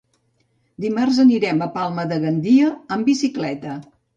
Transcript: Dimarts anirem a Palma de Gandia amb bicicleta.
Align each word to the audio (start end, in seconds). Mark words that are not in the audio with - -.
Dimarts 0.85 1.19
anirem 1.25 1.61
a 1.65 1.69
Palma 1.77 2.07
de 2.15 2.19
Gandia 2.27 2.73
amb 2.97 3.11
bicicleta. 3.15 3.79